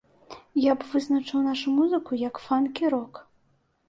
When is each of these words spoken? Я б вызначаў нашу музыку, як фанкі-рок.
Я 0.59 0.73
б 0.77 0.85
вызначаў 0.93 1.43
нашу 1.47 1.73
музыку, 1.79 2.17
як 2.21 2.41
фанкі-рок. 2.47 3.21